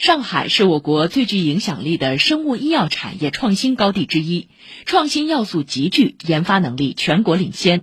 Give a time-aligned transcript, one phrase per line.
[0.00, 4.48] 上海是我国最具影响力的生物医药产业创新高地之一，
[4.86, 7.82] 创新要素集聚，研发能力全国领先。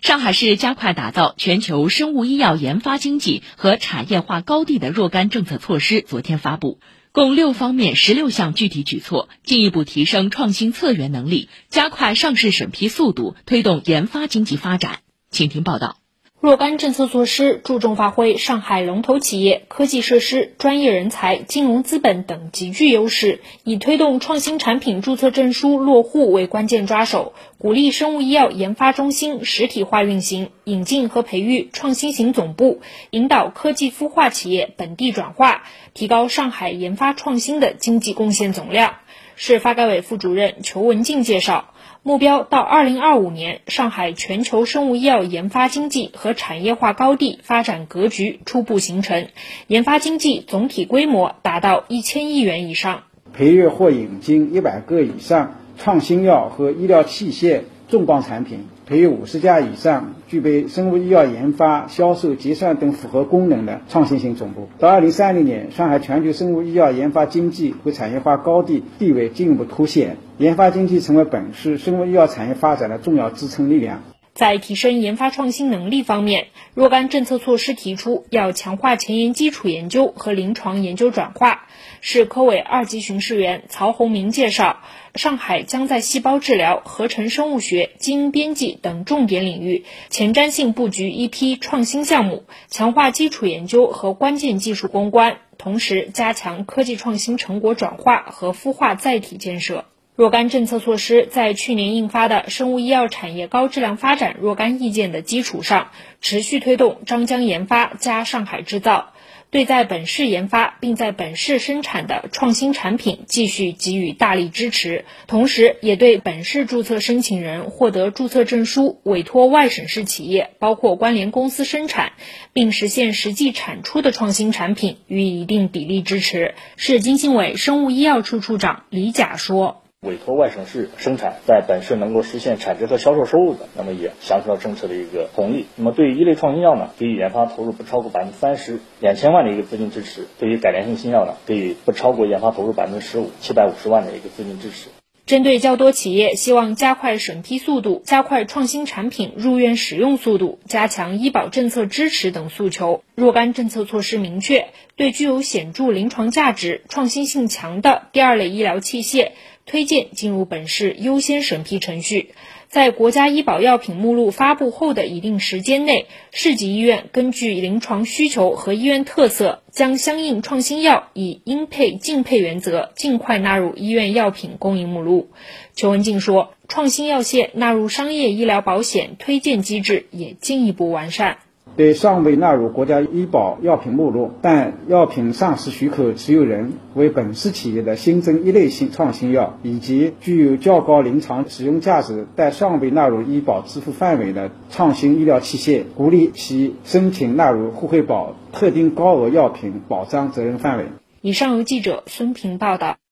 [0.00, 6.80] 上海市加快打造全球生物医药研发经济和产业化高地的若干政策措施昨天发布，
[7.12, 15.00] 共六方面十六项具体举措，进一步提升创新策源能力，加快上市审批速度，推动研发经济发展。
[15.30, 15.99] 请听报道。
[16.40, 38.94] 若干政策措施注重发挥上海龙头企业科技设施、专业人才、金融资本等极具优势，以推动创新产品注册证书落户为关键抓手，鼓励生物医药研发中心实体化运行，引进和培育创新型总部，引导科技孵化企业本地转化，提高上海研发创新的经济贡献总量。
[39.42, 41.72] 市发改委副主任裘文静介绍。
[42.02, 49.28] 目标到二零二五年，上海全球生物医药研发经济和产业化高地发展格局初步形成，
[49.66, 58.60] 研发经济总体规模达到一千亿元以上，培育或引进一百个以上创新药和医疗器械重磅产品。
[58.86, 64.68] 培育五十家以上具备生物医药研发、销售、结算等符合功能的创新型总部。
[64.78, 74.00] 到二零三零年，上海全球生物医药研发经济和产业化高地地位进一步凸显，研发经济成为本市生物医药产业发展的重要支撑力量。
[74.40, 81.68] 在提升研发创新能力方面，若干政策措施提出要强化前沿基础研究和临床研究转化。
[82.00, 84.80] 市科委二级巡视员曹洪明介绍，
[85.14, 99.84] 上海将在细胞治疗、合成生物学、基因编辑等重点领域前瞻性布局一批创新项目，强化基础研究和关键技术攻关，同时加强科技创新成果转化和孵化载体建设。
[100.16, 109.14] 若干政策措施在去年印发的《生物医药产业高质量发展若干意见》的基础上，持续推动张江研发加上海制造，
[109.48, 122.12] 对在本市研发并在本市生产的创新产品继续给予大力支持，同时也对本市注册申请人获得注册证书、委托外省市企业包括关联公司生产
[122.52, 126.54] 并实现实际产出的创新产品予以一定比例支持。
[126.76, 129.79] 市经信委生物医药处处长李甲说。
[130.06, 135.66] 委托外省市生产，在本市能够实现产值和销售收入的，那么也享受到政策的一个红利。
[135.76, 144.88] 那么对于一类创新药呢，给予研发投入不超过百分之三十，两千万的一个资金支持；对于改良性新药呢，给予不超过研发投入百分之十五，七百五十万的一个资金支持。
[145.26, 159.32] 针对较多企业希望加快审批速度、加快创新产品入院使用速度、加强医保政策支持等诉求，若干政策措施明确，对具有显著临床价值、创新性强的第二类医疗器械，
[159.70, 162.34] 推荐进入本市优先审批程序。
[162.66, 175.30] 在国家医保药品目录发布后的一定时间内，市级医院根据临床需求和医院特色，将相应创新药以应配尽配原则，尽快纳入医院药品供应目录。
[175.76, 181.38] 邱文静说，创新药线纳入商业医疗保险推荐机制也进一步完善。
[181.76, 200.84] 对尚未纳入国家医保药品目录，但药品上市许可持有人为本市企业的新增一类新创新药，以及具有较高临床使用价值但尚未纳入医保支付范围的创新医疗器械，鼓励其申请纳入互惠保特定高额药品保障责任范围。
[201.22, 203.00] 以上由记者孙平报道。